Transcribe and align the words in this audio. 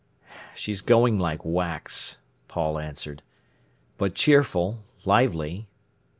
"She's 0.55 0.81
going 0.81 1.19
like 1.19 1.45
wax," 1.45 2.17
Paul 2.47 2.79
answered; 2.79 3.21
"but 3.99 4.15
cheerful—lively!" 4.15 5.67